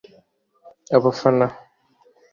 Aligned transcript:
abafana 0.95 1.45